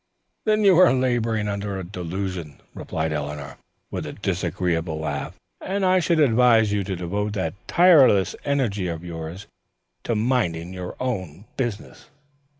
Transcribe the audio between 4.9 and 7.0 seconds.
laugh, "and I should advise you to